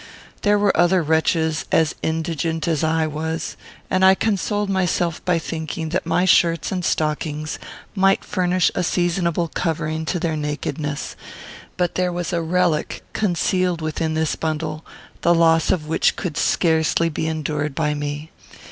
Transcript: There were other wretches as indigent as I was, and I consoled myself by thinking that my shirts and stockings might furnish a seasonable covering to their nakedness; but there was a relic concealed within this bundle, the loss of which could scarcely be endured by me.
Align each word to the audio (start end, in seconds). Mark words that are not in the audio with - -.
There 0.41 0.57
were 0.57 0.75
other 0.75 1.03
wretches 1.03 1.65
as 1.71 1.93
indigent 2.01 2.67
as 2.67 2.83
I 2.83 3.05
was, 3.05 3.55
and 3.87 4.03
I 4.03 4.15
consoled 4.15 4.67
myself 4.67 5.23
by 5.25 5.37
thinking 5.37 5.89
that 5.89 6.07
my 6.07 6.25
shirts 6.25 6.71
and 6.71 6.83
stockings 6.83 7.59
might 7.93 8.25
furnish 8.25 8.71
a 8.73 8.81
seasonable 8.83 9.47
covering 9.49 10.05
to 10.05 10.19
their 10.19 10.35
nakedness; 10.35 11.15
but 11.77 11.93
there 11.93 12.11
was 12.11 12.33
a 12.33 12.41
relic 12.41 13.03
concealed 13.13 13.81
within 13.81 14.15
this 14.15 14.35
bundle, 14.35 14.83
the 15.21 15.35
loss 15.35 15.69
of 15.69 15.87
which 15.87 16.15
could 16.15 16.35
scarcely 16.35 17.07
be 17.09 17.27
endured 17.27 17.75
by 17.75 17.93
me. 17.93 18.31